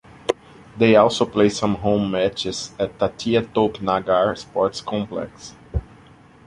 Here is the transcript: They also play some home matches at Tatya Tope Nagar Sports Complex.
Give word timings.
They 0.79 0.95
also 0.95 1.27
play 1.27 1.49
some 1.49 1.75
home 1.75 2.09
matches 2.09 2.71
at 2.79 2.97
Tatya 2.97 3.43
Tope 3.53 3.79
Nagar 3.83 4.35
Sports 4.35 4.81
Complex. 4.81 5.53